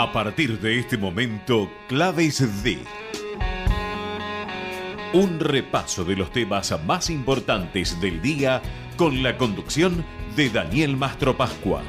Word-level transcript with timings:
A 0.00 0.12
partir 0.12 0.60
de 0.60 0.78
este 0.78 0.96
momento, 0.96 1.68
Claves 1.88 2.62
D. 2.62 2.78
Un 5.12 5.40
repaso 5.40 6.04
de 6.04 6.14
los 6.14 6.30
temas 6.30 6.72
más 6.86 7.10
importantes 7.10 8.00
del 8.00 8.22
día 8.22 8.62
con 8.96 9.24
la 9.24 9.36
conducción 9.36 10.04
de 10.36 10.50
Daniel 10.50 10.96
Mastro 10.96 11.36
Pascua. 11.36 11.82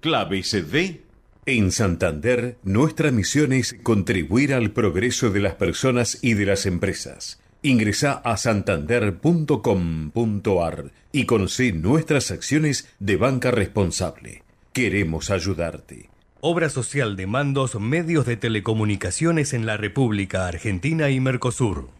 Claves 0.00 0.72
de... 0.72 1.04
En 1.44 1.72
Santander, 1.72 2.56
nuestra 2.62 3.10
misión 3.10 3.52
es 3.52 3.76
contribuir 3.82 4.54
al 4.54 4.70
progreso 4.70 5.28
de 5.28 5.40
las 5.40 5.56
personas 5.56 6.18
y 6.22 6.32
de 6.32 6.46
las 6.46 6.64
empresas. 6.64 7.38
Ingresa 7.60 8.12
a 8.24 8.38
santander.com.ar 8.38 10.92
y 11.12 11.26
conoce 11.26 11.72
nuestras 11.72 12.30
acciones 12.30 12.88
de 12.98 13.16
banca 13.16 13.50
responsable. 13.50 14.42
Queremos 14.72 15.30
ayudarte. 15.30 16.08
Obra 16.40 16.70
social 16.70 17.14
de 17.14 17.26
mandos 17.26 17.78
medios 17.78 18.24
de 18.24 18.38
telecomunicaciones 18.38 19.52
en 19.52 19.66
la 19.66 19.76
República 19.76 20.46
Argentina 20.46 21.10
y 21.10 21.20
Mercosur. 21.20 21.90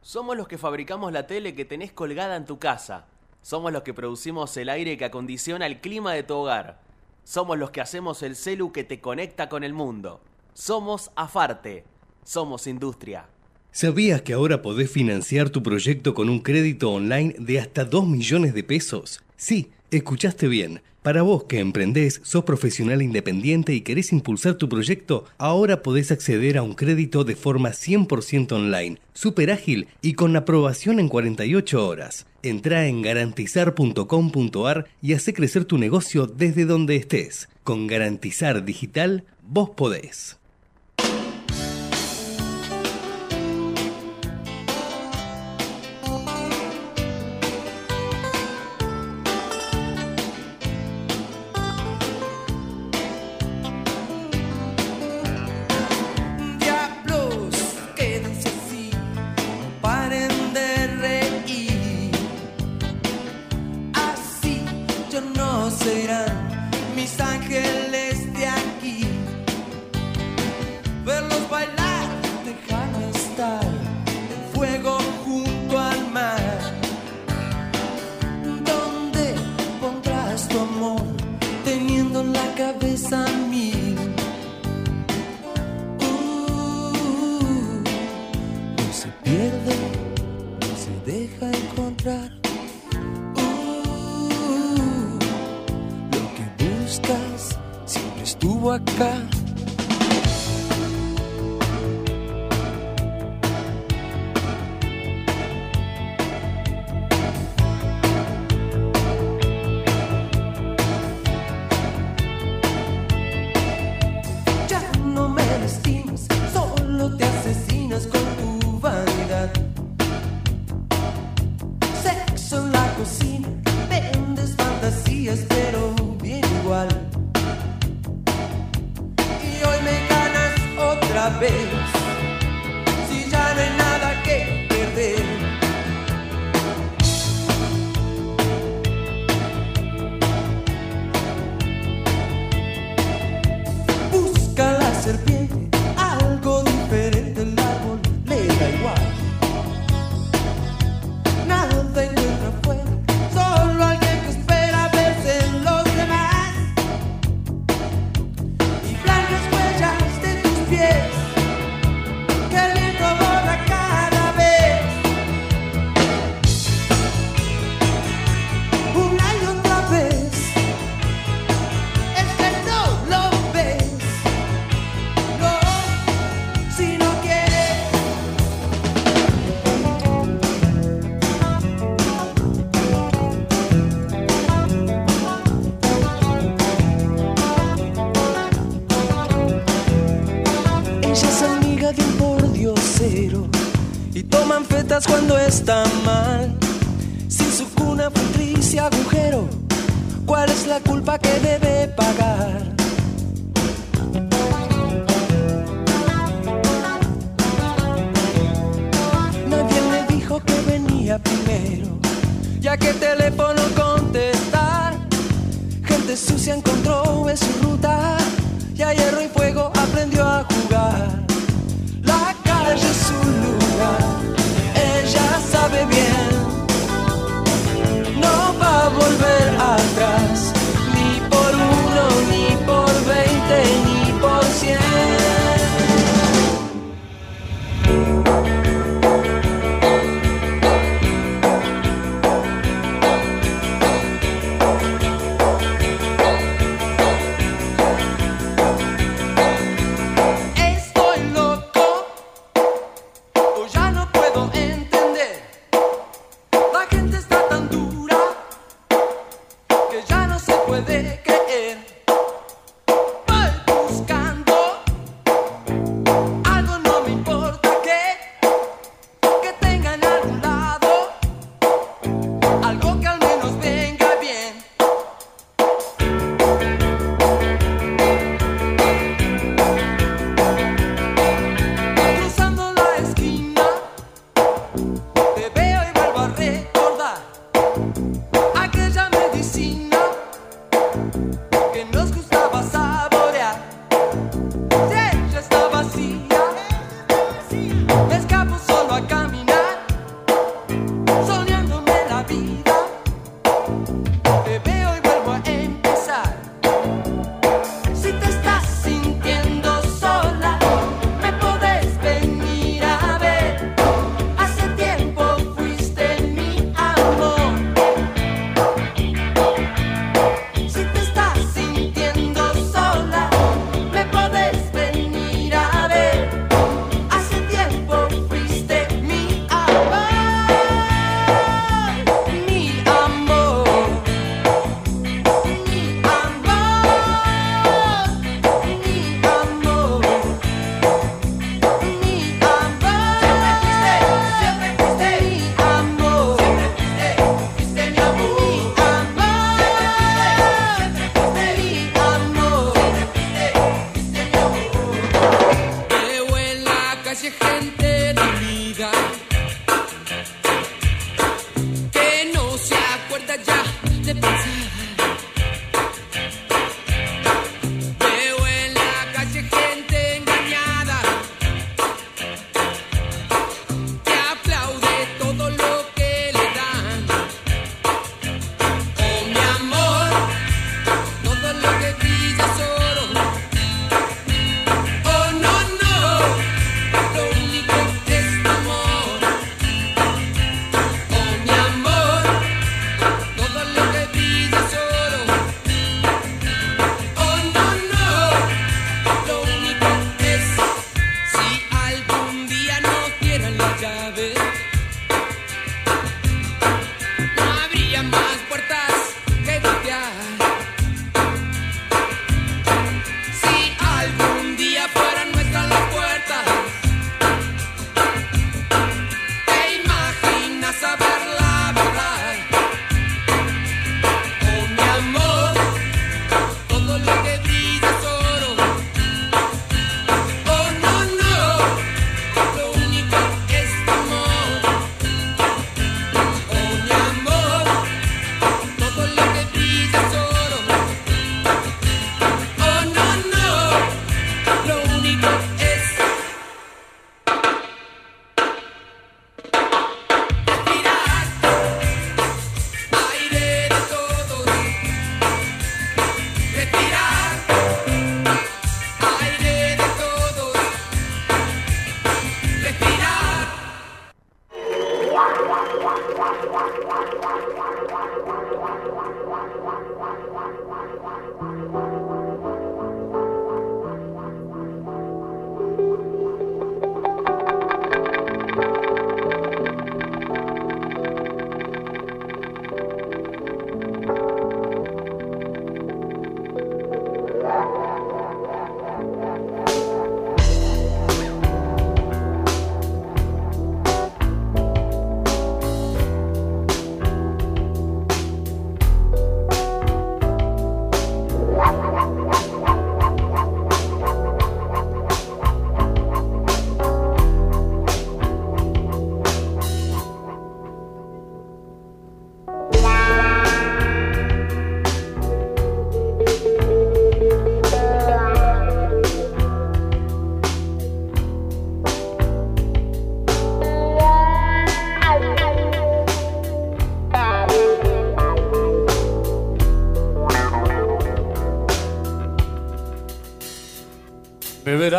Somos 0.00 0.34
los 0.34 0.48
que 0.48 0.56
fabricamos 0.56 1.12
la 1.12 1.26
tele 1.26 1.54
que 1.54 1.66
tenés 1.66 1.92
colgada 1.92 2.36
en 2.36 2.46
tu 2.46 2.58
casa. 2.58 3.04
Somos 3.42 3.70
los 3.70 3.82
que 3.82 3.92
producimos 3.92 4.56
el 4.56 4.70
aire 4.70 4.96
que 4.96 5.04
acondiciona 5.04 5.66
el 5.66 5.82
clima 5.82 6.14
de 6.14 6.22
tu 6.22 6.36
hogar. 6.36 6.80
Somos 7.24 7.58
los 7.58 7.70
que 7.70 7.80
hacemos 7.80 8.22
el 8.22 8.36
celu 8.36 8.72
que 8.72 8.84
te 8.84 9.00
conecta 9.00 9.48
con 9.48 9.64
el 9.64 9.72
mundo. 9.72 10.20
Somos 10.54 11.10
Afarte. 11.14 11.84
Somos 12.24 12.66
industria. 12.66 13.26
¿Sabías 13.70 14.22
que 14.22 14.34
ahora 14.34 14.60
podés 14.60 14.90
financiar 14.90 15.48
tu 15.50 15.62
proyecto 15.62 16.14
con 16.14 16.28
un 16.28 16.40
crédito 16.40 16.90
online 16.90 17.34
de 17.38 17.58
hasta 17.58 17.84
2 17.84 18.06
millones 18.06 18.54
de 18.54 18.62
pesos? 18.62 19.22
Sí, 19.36 19.70
escuchaste 19.96 20.48
bien. 20.48 20.82
Para 21.02 21.22
vos 21.22 21.44
que 21.44 21.58
emprendés, 21.58 22.20
sos 22.22 22.44
profesional 22.44 23.02
independiente 23.02 23.74
y 23.74 23.80
querés 23.80 24.12
impulsar 24.12 24.54
tu 24.54 24.68
proyecto, 24.68 25.24
ahora 25.36 25.82
podés 25.82 26.12
acceder 26.12 26.58
a 26.58 26.62
un 26.62 26.74
crédito 26.74 27.24
de 27.24 27.34
forma 27.34 27.70
100% 27.70 28.52
online, 28.52 28.98
súper 29.12 29.50
ágil 29.50 29.88
y 30.00 30.14
con 30.14 30.36
aprobación 30.36 31.00
en 31.00 31.08
48 31.08 31.86
horas. 31.86 32.26
Entra 32.42 32.86
en 32.86 33.02
garantizar.com.ar 33.02 34.86
y 35.00 35.14
hace 35.14 35.34
crecer 35.34 35.64
tu 35.64 35.78
negocio 35.78 36.26
desde 36.26 36.64
donde 36.64 36.96
estés. 36.96 37.48
Con 37.64 37.86
Garantizar 37.86 38.64
Digital, 38.64 39.24
vos 39.42 39.70
podés. 39.70 40.41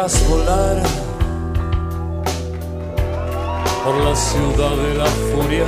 Volar 0.01 0.81
por 3.83 3.95
la 3.97 4.15
ciudad 4.15 4.75
de 4.75 4.93
la 4.95 5.05
furia. 5.05 5.67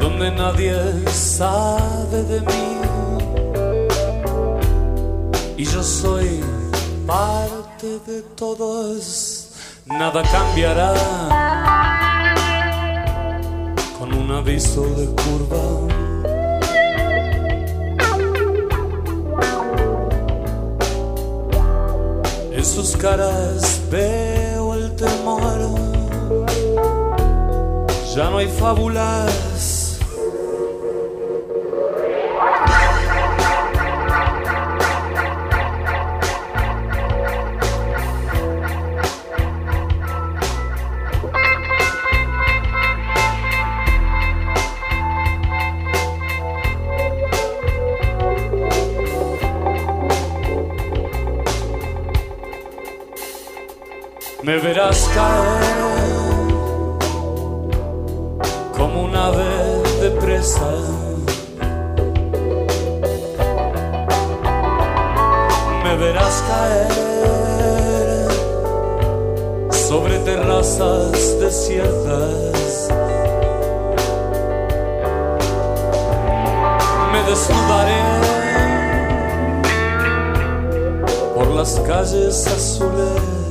Donde 0.00 0.32
nadie 0.32 0.76
sabe 1.12 2.24
de 2.24 2.40
mí. 2.40 2.66
Y 5.56 5.64
yo 5.64 5.82
soy 5.84 6.40
parte 7.06 8.00
de 8.04 8.22
todos, 8.34 9.50
nada 9.86 10.24
cambiará 10.24 10.92
Ya 28.64 29.23
essa 82.14 82.58
soleira 82.58 82.58
soleil 82.58 83.43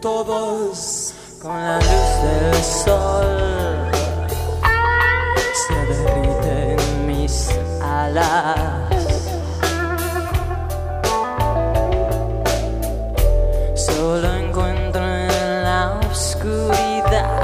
todos 0.00 1.14
con 1.40 1.54
la 1.54 1.78
luz 1.78 2.22
del 2.22 2.62
sol 2.62 3.90
se 5.54 5.74
derriten 5.92 7.06
mis 7.06 7.50
alas. 7.82 8.90
Solo 13.74 14.34
encuentro 14.34 15.02
en 15.02 15.62
la 15.64 16.00
oscuridad 16.10 17.34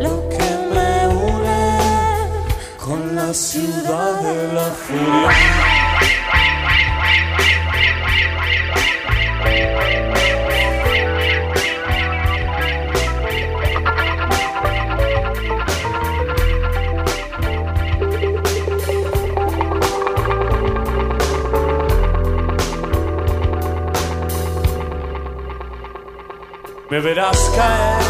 lo 0.00 0.28
que 0.28 0.48
me 0.72 1.08
une 1.08 1.62
con 2.78 3.14
la 3.14 3.32
ciudad 3.34 4.20
de 4.22 4.52
la 4.52 4.70
furia. 4.70 5.19
me 27.00 27.06
verás 27.06 27.50
caer 27.56 28.00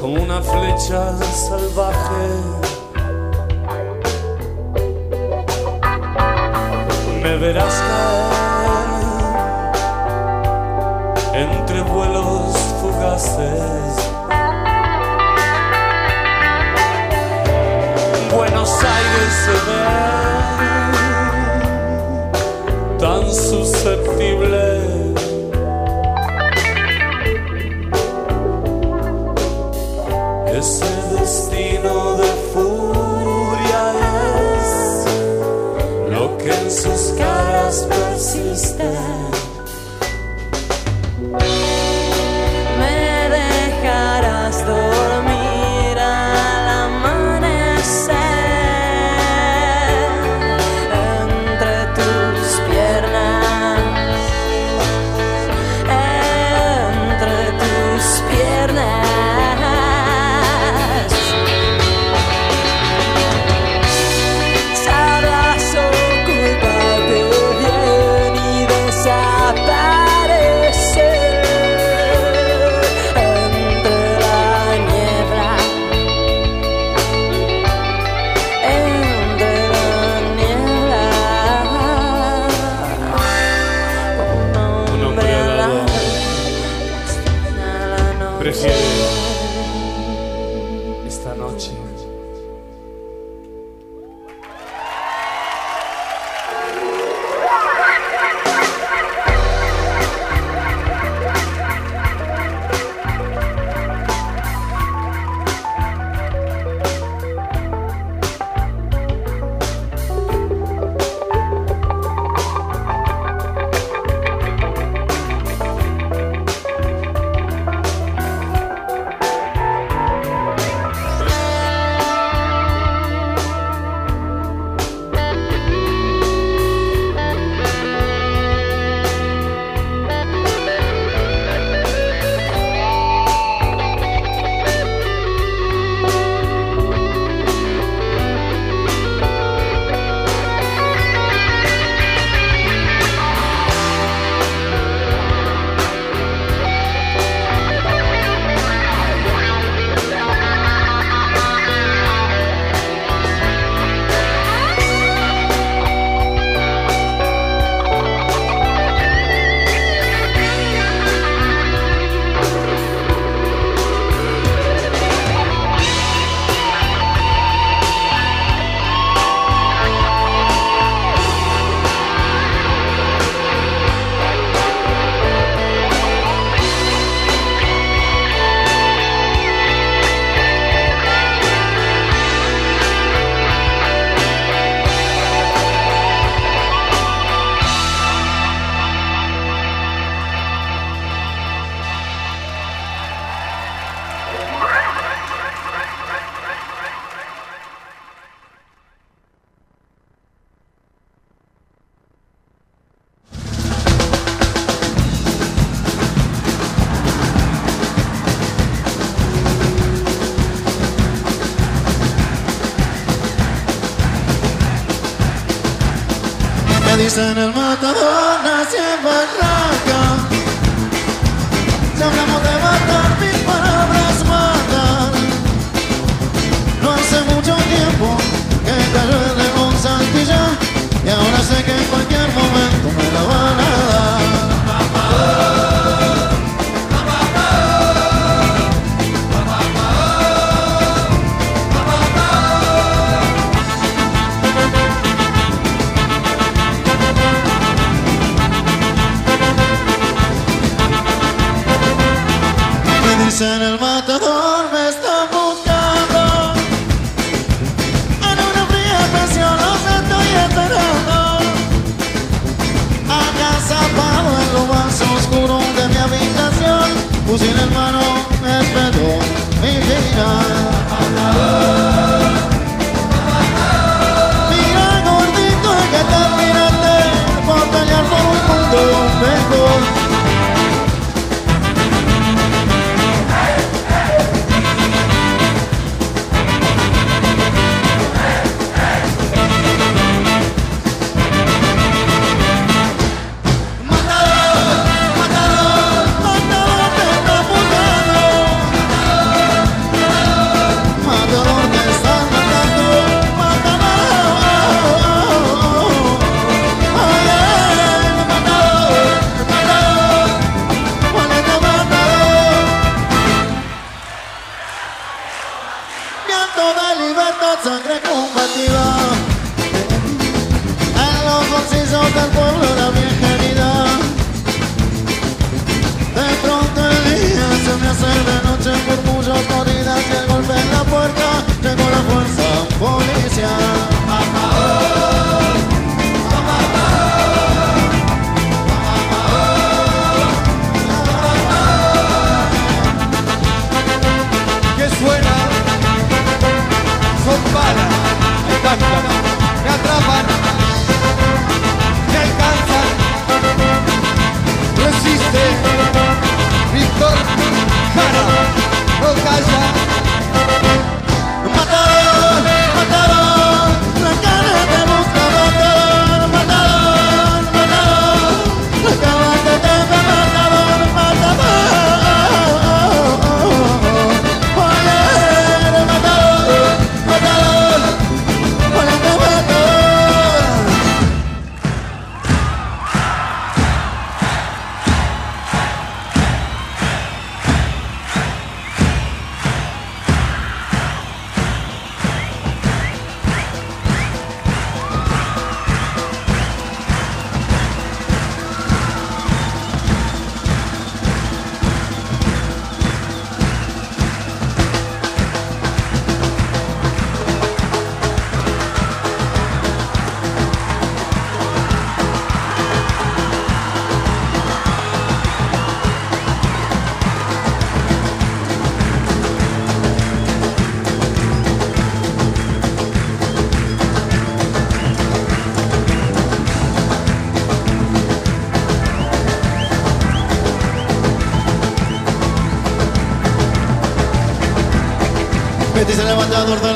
como 0.00 0.20
una 0.20 0.42
flecha 0.42 1.16
salvaje. 1.32 2.26
Me 7.22 7.36
verás. 7.36 7.91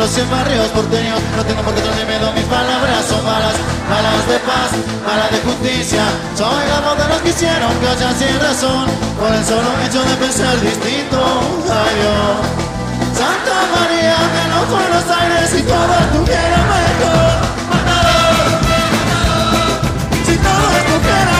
Los 0.06 0.30
barrios 0.30 0.68
porteños. 0.68 1.20
No 1.36 1.44
tengo 1.44 1.62
por 1.62 1.74
qué 1.74 1.80
tener 1.80 2.06
miedo, 2.06 2.30
mis 2.32 2.44
palabras 2.44 3.04
son 3.08 3.24
malas, 3.24 3.54
malas 3.90 4.22
de 4.30 4.38
paz, 4.46 4.70
malas 5.04 5.30
de 5.32 5.38
justicia. 5.42 6.04
Soy 6.36 6.62
la 6.70 6.80
voz 6.80 6.96
de 6.96 7.08
los 7.08 7.20
que 7.22 7.30
hicieron 7.30 7.72
haya 7.90 8.12
sin 8.14 8.38
razón, 8.38 8.86
por 9.18 9.34
el 9.34 9.44
solo 9.44 9.68
hecho 9.84 10.02
de 10.04 10.14
pensar 10.22 10.60
distinto. 10.60 11.18
Ay 11.66 11.94
Dios, 11.98 12.38
Santa 13.18 13.58
María 13.74 14.18
de 14.36 14.44
los 14.54 14.64
Buenos 14.70 15.06
Aires, 15.10 15.50
si 15.50 15.62
todo 15.62 15.94
estuviera 16.06 16.58
mejor. 16.70 17.34
Matador, 17.74 18.46
matador, 18.94 19.68
si 20.24 20.34
todo 20.38 20.66
estuviera 20.82 21.35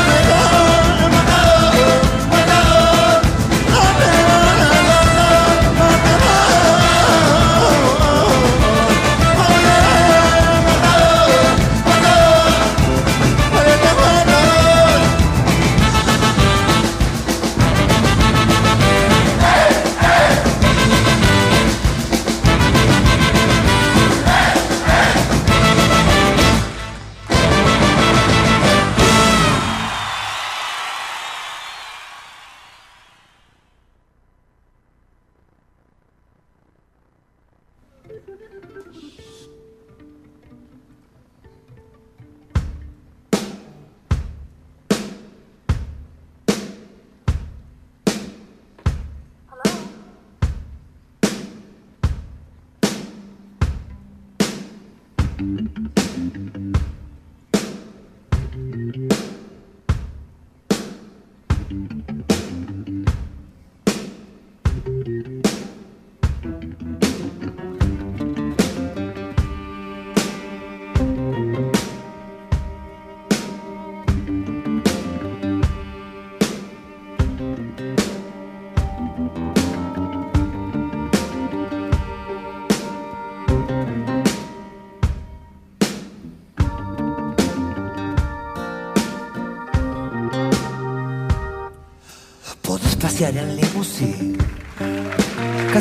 Podés 58.57 59.36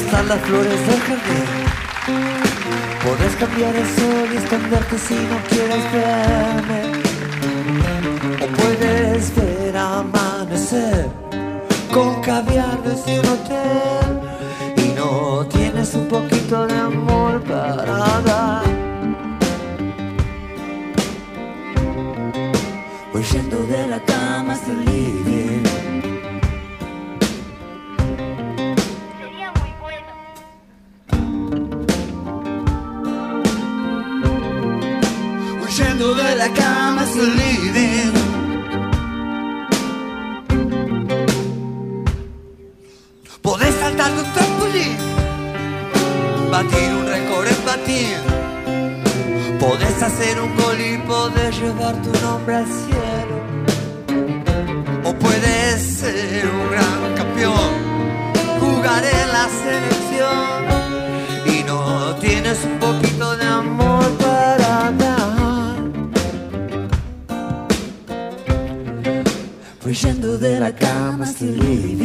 cazar 0.05 0.25
las 0.25 0.41
flores 0.41 0.87
del 0.87 0.99
jardín. 0.99 1.45
Podés 3.03 3.35
cambiar 3.35 3.75
el 3.75 3.85
sol 3.85 4.29
y 4.33 4.37
esconderte 4.37 4.97
si 4.97 5.15
no 5.15 5.37
quieres 5.49 5.91
verme. 5.93 6.81
O 8.41 8.47
puedes 8.47 9.35
ver 9.35 9.77
amanecer 9.77 11.09
con 11.93 12.21
caviar 12.21 12.81
desde 12.83 13.19
un 13.19 13.25
hotel 13.27 14.21
y 14.77 14.89
no 14.95 15.45
tienes 15.47 15.93
un 15.93 16.07
poquito 16.07 16.67
de 16.67 16.77
amor 16.77 17.41
para 17.43 18.21
dar. 18.25 18.63
Huyendo 23.13 23.57
de 23.65 23.87
la 23.87 23.99
cama 24.01 24.53
hasta 24.53 24.71
el 24.71 24.85
living. 24.85 25.34
Living. 36.53 38.13
Podés 43.41 43.75
saltar 43.75 44.11
de 44.13 44.21
un 44.21 44.33
trampolín, 44.33 44.97
batir 46.51 46.93
un 46.99 47.07
récord 47.07 47.47
en 47.47 47.65
batir. 47.65 48.17
Podés 49.59 50.03
hacer 50.03 50.39
un 50.39 50.55
gol 50.55 50.79
y 50.79 50.97
podés 51.07 51.59
llevar 51.59 51.95
tu 52.01 52.11
nombre 52.21 52.55
al 52.55 52.65
cielo. 52.65 52.94
La 70.65 70.71
cama 70.71 71.25
el 71.41 71.59
living. 71.59 72.04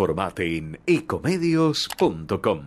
Informate 0.00 0.56
en 0.56 0.80
ecomedios.com. 0.86 2.62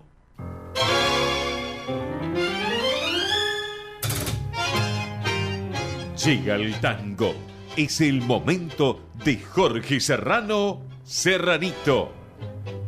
Llega 6.24 6.54
el 6.54 6.80
tango. 6.80 7.34
Es 7.76 8.00
el 8.00 8.22
momento 8.22 9.10
de 9.26 9.36
Jorge 9.36 10.00
Serrano 10.00 10.80
Serranito, 11.04 12.14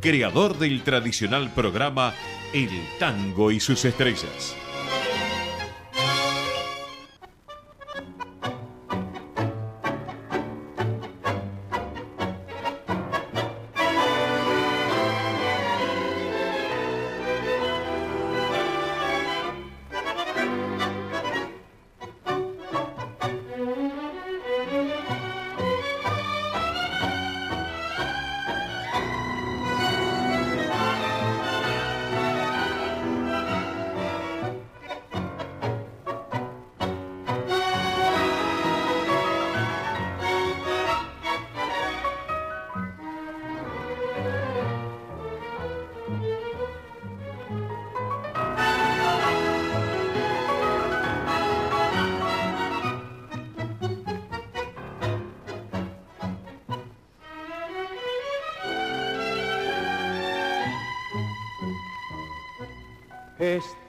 creador 0.01 0.59
del 0.59 0.83
tradicional 0.83 1.53
programa 1.53 2.14
El 2.55 2.70
Tango 2.99 3.51
y 3.51 3.61
sus 3.61 3.85
Estrellas. 3.85 4.57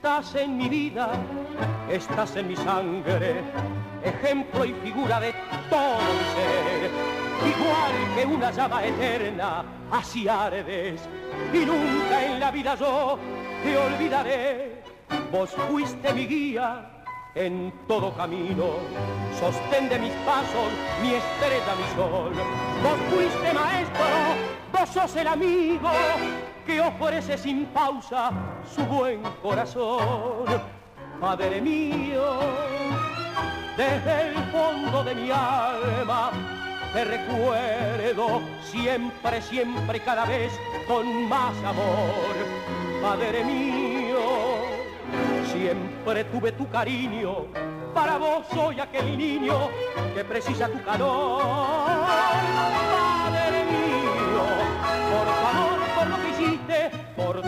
Estás 0.07 0.35
en 0.35 0.55
mi 0.57 0.69
vida, 0.69 1.09
estás 1.91 2.37
en 2.37 2.47
mi 2.47 2.55
sangre, 2.55 3.43
ejemplo 4.01 4.63
y 4.63 4.71
figura 4.75 5.19
de 5.19 5.33
todo 5.69 5.97
mi 5.97 6.23
ser. 6.33 6.91
Igual 7.53 8.15
que 8.15 8.25
una 8.25 8.49
llama 8.51 8.85
eterna, 8.85 9.65
así 9.91 10.29
ardes, 10.29 11.01
y 11.51 11.57
nunca 11.57 12.25
en 12.25 12.39
la 12.39 12.51
vida 12.51 12.75
yo 12.75 13.19
te 13.61 13.77
olvidaré. 13.77 14.81
Vos 15.29 15.49
fuiste 15.67 16.13
mi 16.13 16.25
guía 16.25 17.03
en 17.35 17.73
todo 17.85 18.13
camino, 18.15 18.77
sostén 19.37 19.89
de 19.89 19.99
mis 19.99 20.13
pasos, 20.25 20.71
mi 21.03 21.15
estrella, 21.15 21.75
mi 21.75 21.95
sol. 21.97 22.31
Vos 22.81 22.97
fuiste 23.09 23.53
maestro, 23.53 24.05
sos 24.97 25.15
el 25.17 25.27
amigo 25.27 25.91
que 26.65 26.81
ofrece 26.81 27.37
sin 27.37 27.67
pausa 27.67 28.31
su 28.73 28.83
buen 28.85 29.21
corazón. 29.43 30.47
Padre 31.21 31.61
mío, 31.61 32.39
desde 33.77 34.29
el 34.29 34.35
fondo 34.51 35.03
de 35.03 35.13
mi 35.13 35.29
alma, 35.29 36.31
te 36.93 37.05
recuerdo 37.05 38.41
siempre, 38.63 39.39
siempre, 39.43 39.99
cada 39.99 40.25
vez 40.25 40.51
con 40.87 41.29
más 41.29 41.55
amor. 41.63 42.35
Padre 42.99 43.43
mío, 43.43 44.17
siempre 45.45 46.23
tuve 46.23 46.53
tu 46.53 46.67
cariño, 46.69 47.45
para 47.93 48.17
vos 48.17 48.47
soy 48.51 48.79
aquel 48.79 49.15
niño 49.15 49.69
que 50.15 50.23
precisa 50.23 50.67
tu 50.67 50.83
calor. 50.83 53.16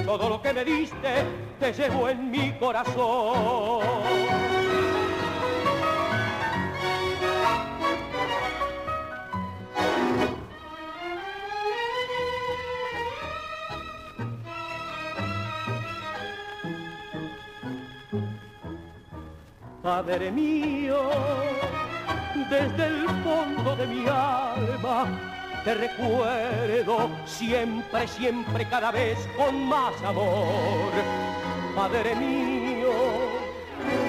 Todo 0.09 0.27
lo 0.27 0.41
que 0.41 0.51
me 0.51 0.65
diste, 0.65 1.23
te 1.59 1.71
llevo 1.71 2.09
en 2.09 2.31
mi 2.31 2.51
corazón. 2.53 3.83
Padre 19.83 20.31
mío, 20.31 21.11
desde 22.49 22.85
el 22.87 23.07
fondo 23.23 23.75
de 23.75 23.85
mi 23.85 24.07
alma, 24.07 25.38
te 25.63 25.73
recuerdo 25.73 27.09
siempre, 27.25 28.07
siempre, 28.07 28.67
cada 28.67 28.91
vez 28.91 29.17
con 29.37 29.65
más 29.65 30.01
amor. 30.03 30.91
Padre 31.75 32.15
mío, 32.15 32.91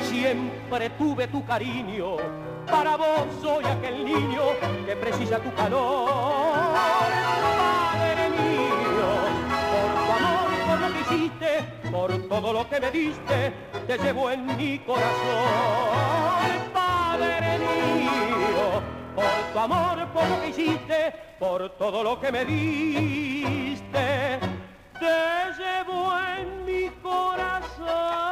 siempre 0.02 0.90
tuve 0.90 1.28
tu 1.28 1.44
cariño, 1.44 2.16
para 2.66 2.96
vos 2.96 3.26
soy 3.40 3.64
aquel 3.64 4.04
niño 4.04 4.42
que 4.86 4.96
precisa 4.96 5.38
tu 5.38 5.52
calor. 5.54 6.10
Padre 7.92 8.30
mío, 8.30 9.08
por 9.70 10.06
tu 10.06 10.12
amor, 10.12 10.50
por 10.66 10.78
lo 10.80 10.88
que 10.92 11.00
hiciste, 11.00 11.50
por 11.90 12.28
todo 12.28 12.52
lo 12.52 12.68
que 12.68 12.80
me 12.80 12.90
diste, 12.90 13.52
te 13.86 13.98
llevo 13.98 14.30
en 14.30 14.46
mi 14.56 14.78
corazón. 14.80 15.10
Padre 16.72 17.58
mío, 17.58 18.29
por 19.20 19.52
tu 19.52 19.58
amor, 19.58 20.06
por 20.12 20.28
lo 20.28 20.40
que 20.40 20.48
hiciste, 20.48 21.12
por 21.38 21.70
todo 21.70 22.02
lo 22.02 22.20
que 22.20 22.32
me 22.32 22.44
diste, 22.44 24.40
te 24.98 25.18
llevo 25.58 26.12
en 26.36 26.64
mi 26.64 26.88
corazón. 27.02 28.29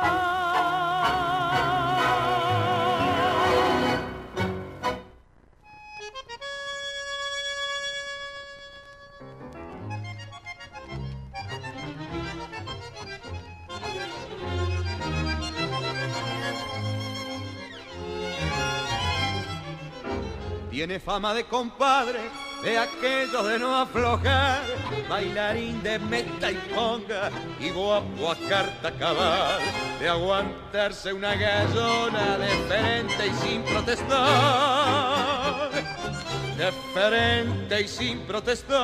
Tiene 20.78 21.00
fama 21.00 21.34
de 21.34 21.42
compadre, 21.42 22.20
de 22.62 22.78
aquellos 22.78 23.44
de 23.48 23.58
no 23.58 23.76
aflojar, 23.76 24.62
bailarín 25.08 25.82
de 25.82 25.98
meta 25.98 26.52
y 26.52 26.54
conga 26.72 27.32
y 27.58 27.70
guapo 27.70 28.30
a 28.30 28.36
carta 28.48 28.92
cabal, 28.92 29.58
de 29.98 30.08
aguantarse 30.08 31.12
una 31.12 31.34
gallona 31.34 32.38
deferente 32.38 33.26
y 33.26 33.32
sin 33.44 33.64
protestar, 33.64 34.12
deferente 36.56 37.80
y 37.80 37.88
sin 37.88 38.20
protestar. 38.20 38.78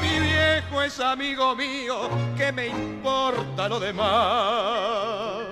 Mi 0.00 0.20
viejo 0.20 0.80
es 0.80 0.98
amigo 1.00 1.54
mío, 1.54 2.08
¿qué 2.38 2.50
me 2.50 2.68
importa 2.68 3.68
lo 3.68 3.78
demás? 3.78 5.51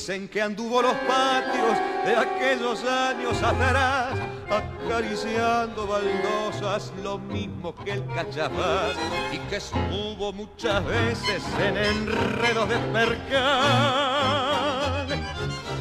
Dicen 0.00 0.28
que 0.30 0.40
anduvo 0.40 0.80
los 0.80 0.94
patios 0.94 1.76
de 2.06 2.16
aquellos 2.16 2.82
años 2.84 3.42
atrás, 3.42 4.14
acariciando 4.48 5.86
baldosas 5.86 6.90
lo 7.02 7.18
mismo 7.18 7.74
que 7.74 7.92
el 7.92 8.06
cachafaz, 8.06 8.96
y 9.30 9.36
que 9.50 9.56
estuvo 9.56 10.32
muchas 10.32 10.82
veces 10.86 11.42
en 11.58 11.76
enredos 11.76 12.70
de 12.70 12.78
percal, 12.94 13.28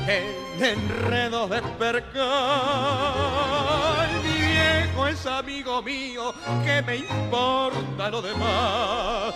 en 0.05 0.65
enredos 0.65 1.49
de 1.51 1.61
percal. 1.79 2.19
Mi 4.21 4.33
viejo 4.33 5.07
es 5.07 5.25
amigo 5.25 5.81
mío, 5.81 6.33
que 6.65 6.81
me 6.81 6.97
importa 6.97 8.09
lo 8.09 8.21
demás? 8.21 9.33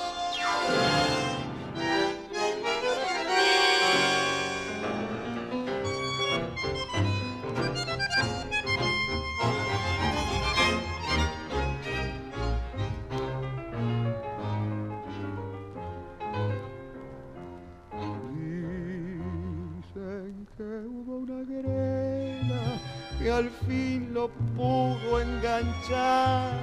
Al 23.44 23.52
fin 23.68 24.14
lo 24.14 24.30
pudo 24.56 25.20
enganchar 25.20 26.54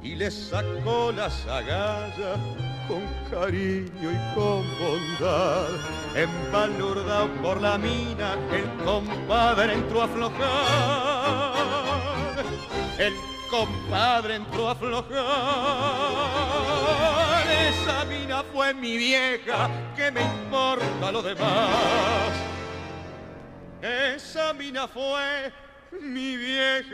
y 0.00 0.14
le 0.14 0.30
sacó 0.30 1.10
las 1.10 1.44
agallas 1.46 2.38
con 2.86 3.02
cariño 3.30 4.10
y 4.12 4.34
con 4.34 4.62
bondad. 4.78 5.70
Empalurdado 6.14 7.28
por 7.42 7.60
la 7.60 7.78
mina, 7.78 8.36
el 8.52 8.64
compadre 8.84 9.74
entró 9.74 10.02
a 10.02 10.04
aflojar. 10.04 11.54
El 12.98 13.14
compadre 13.50 14.36
entró 14.36 14.68
a 14.68 14.72
aflojar. 14.72 15.12
Esa 17.70 18.04
mina 18.04 18.44
fue 18.52 18.72
mi 18.74 18.96
vieja, 18.96 19.68
que 19.96 20.12
me 20.12 20.22
importa 20.22 21.10
lo 21.10 21.22
demás. 21.22 22.32
Esa 23.82 24.52
mina 24.52 24.86
fue 24.86 25.52
mi 26.00 26.36
vieja. 26.36 26.88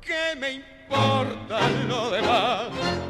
¿Qué 0.00 0.36
me 0.38 0.52
importa 0.52 1.60
lo 1.88 2.10
demás? 2.10 3.03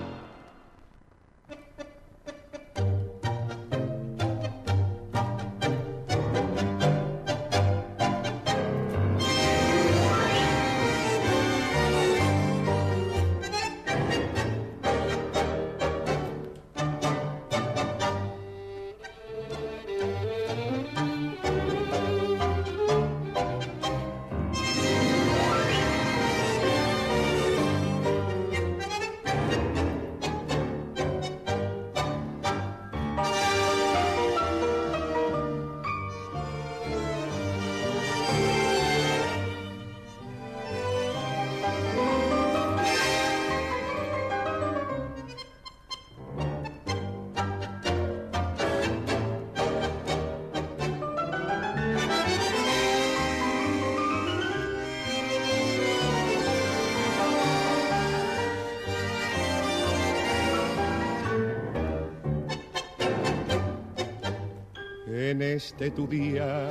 Este 65.55 65.93
tu 65.93 66.09
día 66.09 66.69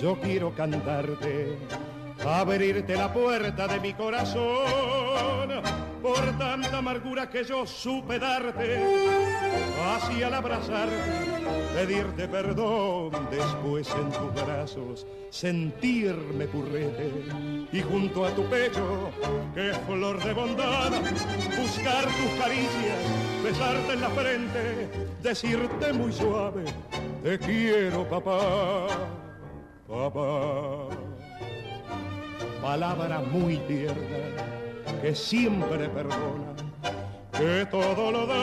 yo 0.00 0.18
quiero 0.20 0.52
cantarte, 0.52 1.56
abrirte 2.26 2.96
la 2.96 3.12
puerta 3.12 3.68
de 3.68 3.78
mi 3.78 3.94
corazón 3.94 5.48
por 6.02 6.38
tanta 6.38 6.78
amargura 6.78 7.30
que 7.30 7.44
yo 7.44 7.64
supe 7.66 8.18
darte, 8.18 8.82
así 9.94 10.22
al 10.22 10.34
abrazarte, 10.34 10.96
pedirte 11.74 12.26
perdón, 12.26 13.12
después 13.30 13.88
en 13.94 14.10
tus 14.10 14.44
brazos 14.44 15.06
sentirme 15.30 16.46
currete 16.46 17.12
y 17.72 17.80
junto 17.80 18.26
a 18.26 18.30
tu 18.30 18.44
pecho, 18.46 19.10
que 19.54 19.70
es 19.70 19.78
flor 19.86 20.22
de 20.22 20.32
bondad, 20.32 20.90
buscar 21.60 22.04
tus 22.04 22.42
caricias, 22.42 22.98
besarte 23.44 23.92
en 23.92 24.00
la 24.00 24.10
frente, 24.10 24.88
decirte 25.22 25.92
muy 25.92 26.12
suave, 26.12 26.64
te 27.22 27.38
quiero 27.38 28.08
papá, 28.08 28.88
papá. 29.88 30.88
Palabra 32.62 33.20
muy 33.20 33.56
tierna 33.58 34.18
que 35.00 35.14
siempre 35.14 35.88
perdona, 35.88 36.54
que 37.32 37.66
todo 37.70 38.12
lo 38.12 38.26
da, 38.26 38.42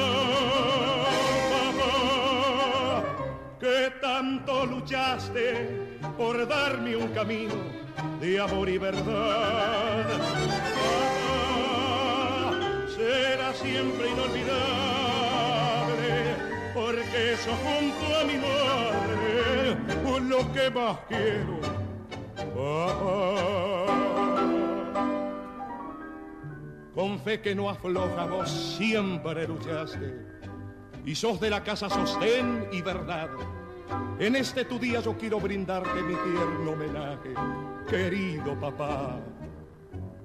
papá, 1.53 3.03
que 3.59 3.91
tanto 4.01 4.65
luchaste 4.65 5.69
por 6.17 6.47
darme 6.47 6.95
un 6.95 7.09
camino 7.09 7.55
de 8.19 8.39
amor 8.39 8.69
y 8.69 8.78
verdad. 8.78 10.05
Papá, 11.17 12.51
será 12.95 13.53
siempre 13.53 14.09
inolvidable, 14.09 15.07
porque 16.78 17.34
eso 17.34 17.51
junto 17.63 18.05
a 18.19 18.23
mi 18.23 18.38
madre, 18.38 19.75
por 20.05 20.21
lo 20.21 20.51
que 20.53 20.69
más 20.69 20.99
quiero, 21.07 21.59
papá 22.53 23.88
con 26.93 27.19
fe 27.19 27.41
que 27.41 27.55
no 27.55 27.69
afloja, 27.69 28.25
vos 28.25 28.49
siempre 28.78 29.47
luchaste 29.47 30.19
y 31.05 31.15
sos 31.15 31.39
de 31.39 31.49
la 31.49 31.63
casa 31.63 31.89
sostén 31.89 32.67
y 32.71 32.82
verdad. 32.82 33.30
En 34.19 34.36
este 34.36 34.65
tu 34.65 34.78
día 34.78 34.99
yo 34.99 35.17
quiero 35.17 35.39
brindarte 35.39 36.01
mi 36.03 36.15
tierno 36.15 36.71
homenaje, 36.71 37.34
querido 37.89 38.59
papá, 38.59 39.19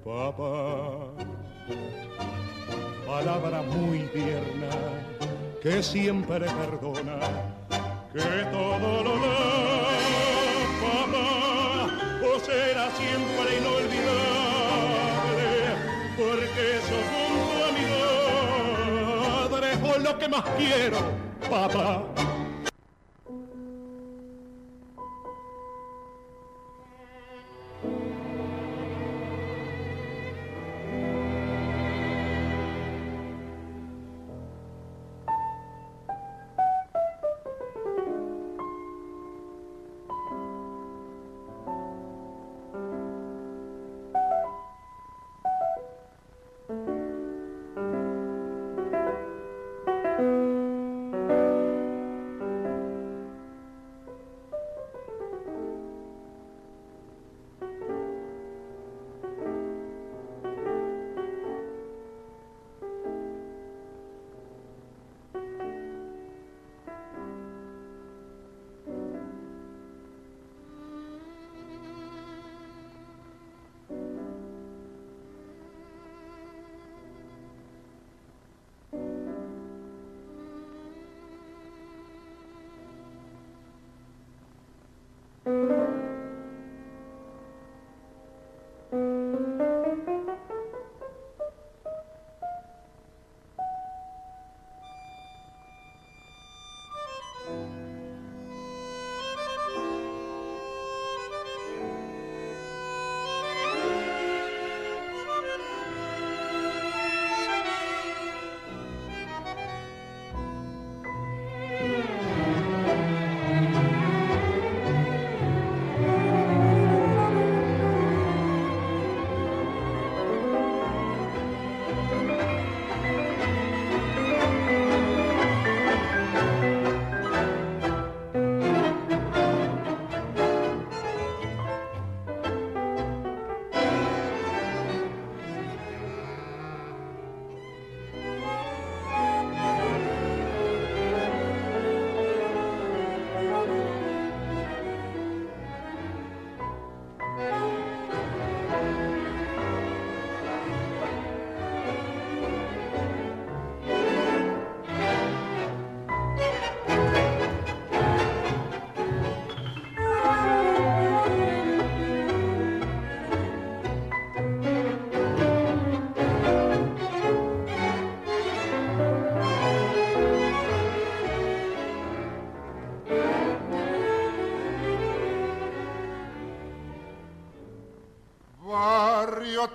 papá. 0.03 1.13
Palabra 3.05 3.61
muy 3.61 3.99
tierna 4.13 5.32
que 5.63 5.81
siempre 5.81 6.45
perdona, 6.45 7.17
que 8.11 8.45
todo 8.51 9.01
lo 9.01 9.15
da, 9.15 9.37
papá, 10.83 11.87
o 12.21 12.37
será 12.41 12.91
siempre 12.91 13.59
inolvidable 13.59 14.03
porque 16.17 16.65
sos 16.87 17.07
junto 17.13 17.55
a 17.63 17.69
mi 17.77 17.85
madre 19.47 19.69
por 19.77 19.97
lo 20.01 20.11
que 20.19 20.27
más 20.27 20.43
quiero, 20.57 20.99
papá. 21.49 22.32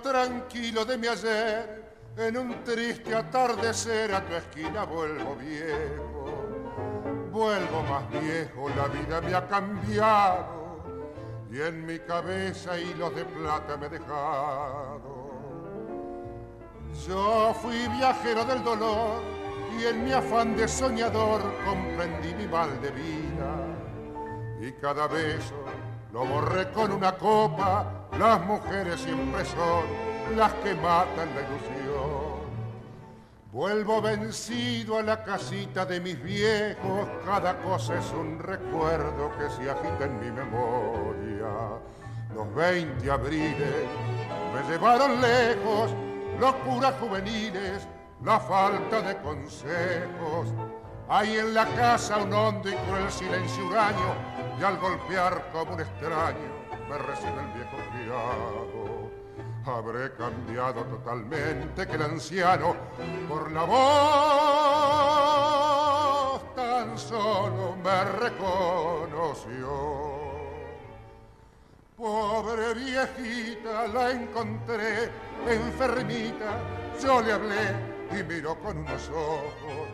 Tranquilo 0.09 0.85
de 0.85 0.97
mi 0.97 1.07
ayer, 1.07 1.83
en 2.17 2.35
un 2.35 2.63
triste 2.63 3.13
atardecer 3.13 4.13
a 4.13 4.25
tu 4.25 4.33
esquina 4.33 4.83
vuelvo 4.83 5.35
viejo. 5.35 6.25
Vuelvo 7.31 7.83
más 7.83 8.09
viejo, 8.09 8.69
la 8.69 8.87
vida 8.87 9.21
me 9.21 9.35
ha 9.35 9.47
cambiado 9.47 10.81
y 11.51 11.61
en 11.61 11.85
mi 11.85 11.99
cabeza 11.99 12.79
hilos 12.79 13.13
de 13.15 13.23
plata 13.23 13.77
me 13.77 13.85
he 13.85 13.89
dejado. 13.89 15.29
Yo 17.07 17.53
fui 17.61 17.87
viajero 17.89 18.43
del 18.45 18.63
dolor 18.63 19.21
y 19.79 19.85
en 19.85 20.05
mi 20.05 20.11
afán 20.11 20.55
de 20.55 20.67
soñador 20.67 21.41
comprendí 21.63 22.33
mi 22.33 22.47
mal 22.47 22.81
de 22.81 22.89
vida 22.91 23.51
y 24.59 24.71
cada 24.81 25.07
beso 25.07 25.53
lo 26.11 26.25
borré 26.25 26.71
con 26.71 26.91
una 26.91 27.15
copa. 27.15 27.98
Las 28.19 28.45
mujeres 28.45 28.99
siempre 28.99 29.45
son 29.45 29.85
las 30.35 30.51
que 30.55 30.75
matan 30.75 31.29
la 31.33 31.39
ilusión. 31.39 32.49
Vuelvo 33.53 34.01
vencido 34.01 34.97
a 34.97 35.03
la 35.03 35.23
casita 35.23 35.85
de 35.85 36.01
mis 36.01 36.21
viejos, 36.21 37.07
cada 37.25 37.57
cosa 37.59 37.97
es 37.97 38.11
un 38.11 38.37
recuerdo 38.37 39.31
que 39.37 39.49
se 39.51 39.71
agita 39.71 40.03
en 40.03 40.19
mi 40.19 40.31
memoria. 40.31 41.79
Los 42.35 42.53
20 42.55 43.09
abriles 43.09 43.87
me 44.53 44.69
llevaron 44.69 45.21
lejos, 45.21 45.91
locuras 46.41 46.95
juveniles, 46.99 47.87
la 48.25 48.37
falta 48.37 49.01
de 49.01 49.15
consejos. 49.21 50.49
Hay 51.07 51.37
en 51.37 51.53
la 51.53 51.65
casa 51.67 52.17
un 52.17 52.33
hondo 52.33 52.69
y 52.69 52.73
cruel 52.73 53.09
silencio 53.09 53.65
huraño, 53.65 54.13
y 54.59 54.63
al 54.65 54.77
golpear 54.77 55.49
como 55.53 55.75
un 55.75 55.79
extraño 55.79 56.58
me 56.89 56.97
recibe 56.97 57.39
el 57.39 57.53
viejo 57.53 57.77
criado. 57.93 59.11
Habré 59.65 60.13
cambiado 60.15 60.83
totalmente 60.85 61.85
que 61.85 61.95
el 61.95 62.01
anciano 62.01 62.75
por 63.27 63.51
la 63.51 63.63
voz 63.63 63.79
tan 66.55 66.97
solo 66.97 67.75
me 67.83 68.05
reconoció. 68.05 69.69
Pobre 71.95 72.73
viejita, 72.73 73.87
la 73.87 74.11
encontré 74.11 75.11
enfermita, 75.47 76.59
yo 77.01 77.21
le 77.21 77.33
hablé 77.33 77.75
y 78.17 78.23
miró 78.23 78.57
con 78.59 78.77
unos 78.77 79.09
ojos, 79.09 79.89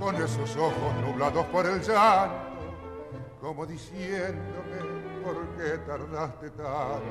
con 0.00 0.16
esos 0.16 0.56
ojos 0.56 0.94
nublados 1.02 1.44
por 1.46 1.66
el 1.66 1.80
llanto, 1.82 2.56
como 3.40 3.66
diciéndome, 3.66 4.93
¿por 5.24 5.46
qué 5.56 5.78
tardaste 5.86 6.50
tanto? 6.50 7.02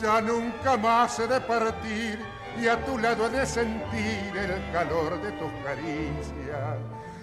Ya 0.00 0.20
nunca 0.20 0.76
más 0.76 1.18
he 1.20 1.26
de 1.28 1.40
partir 1.40 2.18
y 2.60 2.66
a 2.66 2.84
tu 2.84 2.98
lado 2.98 3.26
he 3.26 3.30
de 3.30 3.46
sentir 3.46 4.36
el 4.36 4.72
calor 4.72 5.20
de 5.22 5.30
tus 5.32 5.52
caricias. 5.64 6.76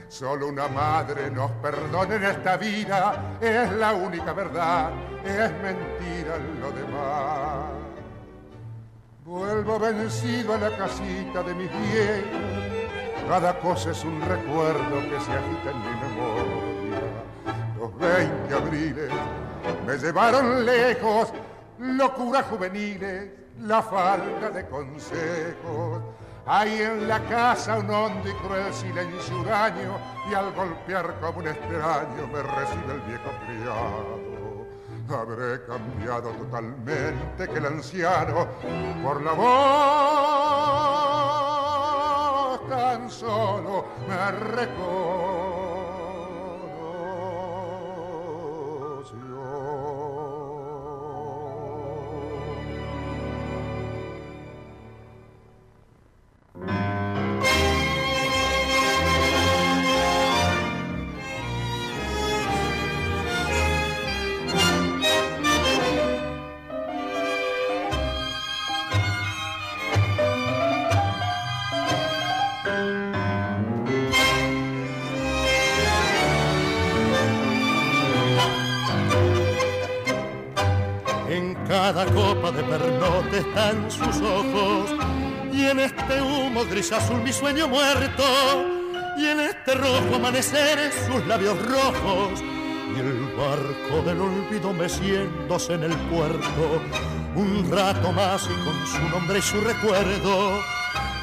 Solo 0.07 0.47
una 0.47 0.67
madre 0.67 1.29
nos 1.29 1.51
perdona 1.51 2.15
en 2.15 2.23
esta 2.23 2.57
vida, 2.57 3.37
es 3.39 3.71
la 3.73 3.93
única 3.93 4.33
verdad, 4.33 4.91
es 5.23 5.51
mentira 5.61 6.37
lo 6.59 6.71
demás. 6.71 7.65
Vuelvo 9.23 9.77
vencido 9.77 10.55
a 10.55 10.57
la 10.57 10.75
casita 10.75 11.43
de 11.43 11.53
mis 11.53 11.69
viejos, 11.69 13.27
cada 13.27 13.59
cosa 13.59 13.91
es 13.91 14.03
un 14.03 14.19
recuerdo 14.21 15.01
que 15.01 15.19
se 15.19 15.31
agita 15.31 15.69
en 15.69 15.79
mi 15.79 16.01
memoria. 16.01 16.68
Los 17.89 17.97
20 17.97 18.53
abriles 18.53 19.09
me 19.85 19.97
llevaron 19.97 20.65
lejos, 20.65 21.33
locuras 21.79 22.45
juveniles, 22.45 23.31
la 23.61 23.81
falta 23.81 24.51
de 24.51 24.67
consejos. 24.67 26.03
Hay 26.45 26.81
en 26.81 27.07
la 27.07 27.19
casa 27.21 27.79
un 27.79 27.89
hondo 27.89 28.29
y 28.29 28.33
cruel 28.33 28.71
silencio 28.73 29.39
huraño 29.39 29.97
y 30.29 30.33
al 30.35 30.53
golpear 30.53 31.19
como 31.19 31.39
un 31.39 31.47
extraño 31.47 32.27
me 32.31 32.43
recibe 32.43 32.93
el 32.93 33.01
viejo 33.01 33.31
criado. 33.45 34.19
Habré 35.09 35.65
cambiado 35.65 36.29
totalmente 36.31 37.47
que 37.47 37.57
el 37.57 37.65
anciano 37.65 38.47
por 39.03 39.23
la 39.23 39.31
voz 39.31 40.29
tan 42.69 43.09
solo 43.09 43.85
me 44.07 44.13
En 44.15 45.38
sus 83.89 84.21
ojos. 84.21 84.91
Y 85.51 85.65
en 85.65 85.79
este 85.79 86.21
humo 86.21 86.63
gris 86.65 86.91
azul 86.91 87.21
mi 87.21 87.33
sueño 87.33 87.67
muerto. 87.67 88.23
Y 89.17 89.25
en 89.25 89.39
este 89.41 89.73
rojo 89.75 90.15
amanecer 90.15 90.91
sus 91.05 91.25
labios 91.27 91.57
rojos. 91.65 92.41
Y 92.95 92.99
el 92.99 93.33
barco 93.35 94.01
del 94.05 94.21
olvido 94.21 94.73
meciéndose 94.73 95.73
en 95.73 95.83
el 95.83 95.97
puerto. 96.09 96.81
Un 97.35 97.69
rato 97.71 98.11
más 98.11 98.43
y 98.43 98.65
con 98.65 98.87
su 98.87 99.09
nombre 99.09 99.39
y 99.39 99.41
su 99.41 99.59
recuerdo. 99.61 100.59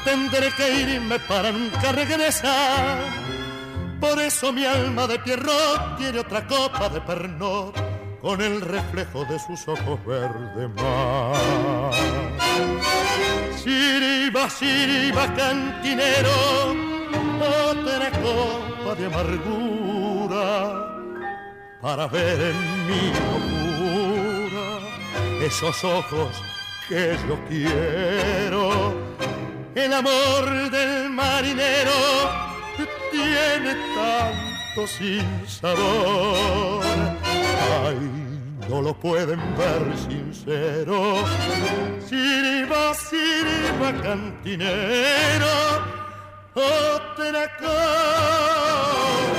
Tendré 0.05 0.51
que 0.55 0.81
irme 0.81 1.19
para 1.19 1.51
nunca 1.51 1.91
regresar. 1.91 2.97
Por 3.99 4.21
eso 4.21 4.53
mi 4.53 4.63
alma 4.63 5.07
de 5.07 5.19
Pierrot 5.19 5.97
tiene 5.97 6.19
otra 6.19 6.45
copa 6.45 6.87
de 6.89 7.01
pernod 7.01 7.86
con 8.21 8.41
el 8.41 8.61
reflejo 8.61 9.25
de 9.25 9.39
sus 9.39 9.67
ojos 9.67 10.03
verde 10.05 10.67
mar. 10.69 11.93
Siriba, 13.55 14.49
siriba, 14.49 15.33
cantinero, 15.35 16.75
otra 17.39 18.11
copa 18.11 18.95
de 18.95 19.05
amargura 19.05 20.87
para 21.81 22.07
ver 22.07 22.41
en 22.41 22.87
mi 22.87 23.11
locura 23.13 24.79
esos 25.45 25.83
ojos 25.83 26.41
que 26.89 27.17
yo 27.27 27.37
quiero. 27.47 28.93
El 29.75 29.93
amor 29.93 30.71
del 30.71 31.09
marinero 31.09 32.47
tiene 33.11 33.75
tanto 33.95 34.87
sin 34.87 35.47
sabor. 35.47 36.83
Ay, 37.85 37.97
no 38.69 38.81
lo 38.81 38.93
pueden 38.93 39.39
ver 39.57 39.97
sincero. 39.97 41.15
Siriba, 42.07 42.93
siriba, 42.93 44.01
cantinero, 44.01 45.55
otra 46.53 47.57
copa 47.57 49.36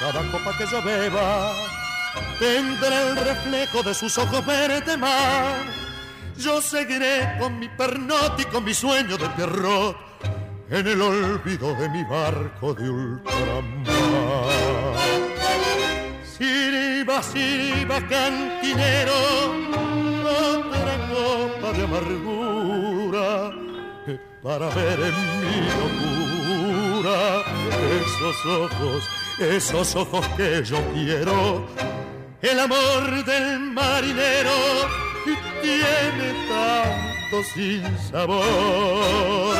cada 0.00 0.22
copa 0.30 0.56
que 0.56 0.66
yo 0.66 0.82
beba 0.82 1.52
tendrá 2.38 3.02
el 3.08 3.16
reflejo 3.16 3.82
de 3.82 3.94
sus 3.94 4.16
ojos 4.18 4.44
verde 4.46 4.96
mar. 4.96 5.56
Yo 6.36 6.60
seguiré 6.60 7.36
con 7.38 7.58
mi 7.58 7.68
pernot 7.68 8.40
y 8.40 8.44
con 8.46 8.64
mi 8.64 8.74
sueño 8.74 9.16
de 9.16 9.28
Pierrot 9.30 9.96
en 10.70 10.86
el 10.86 11.00
olvido 11.00 11.74
de 11.74 11.88
mi 11.90 12.02
barco 12.04 12.74
de 12.74 12.88
ultramar. 12.88 13.84
Siriba, 16.24 17.22
siriba, 17.22 18.00
cantinero, 18.08 19.12
otra 20.24 20.96
copa 21.12 21.72
de 21.72 21.84
amargura 21.84 23.50
para 24.42 24.68
ver 24.70 25.00
en 25.00 25.16
mi 25.40 25.56
locura 25.80 27.42
esos 28.02 28.46
ojos, 28.46 29.04
esos 29.38 29.96
ojos 29.96 30.26
que 30.36 30.62
yo 30.64 30.78
quiero. 30.92 31.66
El 32.40 32.60
amor 32.60 33.24
del 33.24 33.60
marinero 33.60 34.50
tiene 35.62 36.34
tanto 36.48 37.42
sin 37.54 37.82
sabor. 38.10 39.56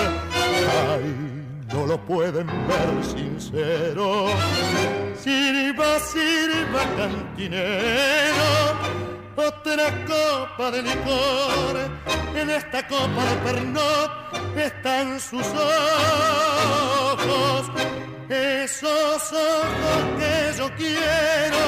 Ay, 0.90 1.14
no 1.72 1.86
lo 1.86 1.98
pueden 2.06 2.46
ver 2.46 3.04
sincero. 3.04 4.28
Sirva, 5.16 5.98
sirva, 5.98 6.84
cantinero 6.96 8.94
otra 9.36 9.90
copa 10.06 10.70
de 10.70 10.82
licor. 10.82 11.90
En 12.34 12.50
esta 12.50 12.86
copa 12.86 13.24
de 13.24 13.36
pernot 13.44 14.10
están 14.56 15.20
sus 15.20 15.46
ojos, 17.16 17.70
esos 18.28 19.32
ojos 19.32 20.02
que 20.18 20.58
yo 20.58 20.70
quiero 20.76 21.64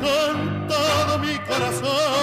con 0.00 0.68
todo 0.68 1.18
mi 1.18 1.36
corazón. 1.38 2.15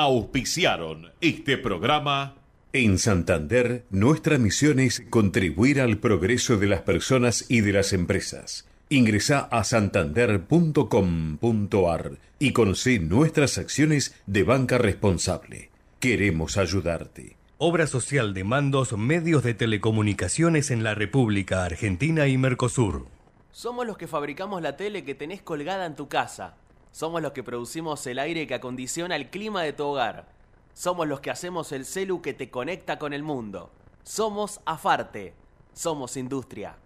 Auspiciaron 0.00 1.10
este 1.20 1.58
programa. 1.58 2.36
En 2.72 2.98
Santander, 2.98 3.84
nuestra 3.90 4.38
misión 4.38 4.78
es 4.78 5.02
contribuir 5.10 5.80
al 5.80 5.98
progreso 5.98 6.56
de 6.56 6.68
las 6.68 6.82
personas 6.82 7.46
y 7.48 7.62
de 7.62 7.72
las 7.72 7.92
empresas. 7.92 8.68
Ingresa 8.88 9.40
a 9.50 9.64
santander.com.ar 9.64 12.12
y 12.38 12.52
conoce 12.52 12.98
nuestras 12.98 13.58
acciones 13.58 14.14
de 14.26 14.42
banca 14.42 14.78
responsable. 14.78 15.70
Queremos 16.00 16.56
ayudarte. 16.56 17.36
Obra 17.58 17.86
social 17.86 18.32
de 18.32 18.44
mandos 18.44 18.96
medios 18.96 19.42
de 19.42 19.52
telecomunicaciones 19.54 20.70
en 20.70 20.82
la 20.82 20.94
República 20.94 21.64
Argentina 21.64 22.26
y 22.26 22.38
Mercosur. 22.38 23.06
Somos 23.52 23.86
los 23.86 23.98
que 23.98 24.06
fabricamos 24.06 24.62
la 24.62 24.76
tele 24.76 25.04
que 25.04 25.14
tenés 25.14 25.42
colgada 25.42 25.86
en 25.86 25.96
tu 25.96 26.08
casa. 26.08 26.54
Somos 26.92 27.22
los 27.22 27.32
que 27.32 27.42
producimos 27.42 28.06
el 28.06 28.18
aire 28.18 28.46
que 28.46 28.54
acondiciona 28.54 29.16
el 29.16 29.30
clima 29.30 29.62
de 29.62 29.72
tu 29.72 29.84
hogar. 29.84 30.28
Somos 30.74 31.06
los 31.06 31.20
que 31.20 31.30
hacemos 31.30 31.72
el 31.72 31.84
celu 31.84 32.20
que 32.20 32.34
te 32.34 32.50
conecta 32.50 32.98
con 32.98 33.12
el 33.12 33.22
mundo. 33.22 33.70
Somos 34.02 34.60
Afarte. 34.64 35.34
Somos 35.72 36.16
industria. 36.16 36.76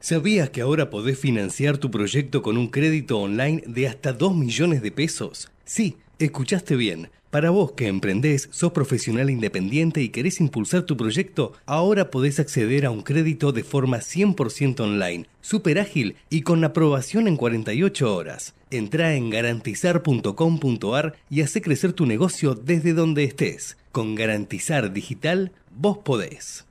¿Sabías 0.00 0.50
que 0.50 0.60
ahora 0.60 0.90
podés 0.90 1.18
financiar 1.18 1.78
tu 1.78 1.90
proyecto 1.90 2.42
con 2.42 2.58
un 2.58 2.68
crédito 2.68 3.18
online 3.18 3.62
de 3.66 3.88
hasta 3.88 4.12
2 4.12 4.34
millones 4.34 4.82
de 4.82 4.92
pesos? 4.92 5.50
Sí, 5.64 5.96
escuchaste 6.18 6.76
bien. 6.76 7.10
Para 7.34 7.50
vos 7.50 7.72
que 7.72 7.88
emprendés, 7.88 8.48
sos 8.52 8.70
profesional 8.70 9.28
independiente 9.28 10.00
y 10.00 10.10
querés 10.10 10.38
impulsar 10.40 10.84
tu 10.84 10.96
proyecto, 10.96 11.52
ahora 11.66 12.08
podés 12.08 12.38
acceder 12.38 12.86
a 12.86 12.92
un 12.92 13.02
crédito 13.02 13.50
de 13.50 13.64
forma 13.64 13.98
100% 13.98 14.78
online, 14.78 15.26
súper 15.40 15.80
ágil 15.80 16.14
y 16.30 16.42
con 16.42 16.62
aprobación 16.62 17.26
en 17.26 17.36
48 17.36 18.14
horas. 18.14 18.54
Entrá 18.70 19.16
en 19.16 19.30
garantizar.com.ar 19.30 21.16
y 21.28 21.40
hace 21.40 21.60
crecer 21.60 21.92
tu 21.92 22.06
negocio 22.06 22.54
desde 22.54 22.92
donde 22.92 23.24
estés. 23.24 23.78
Con 23.90 24.14
Garantizar 24.14 24.92
Digital, 24.92 25.50
vos 25.76 25.98
podés. 25.98 26.64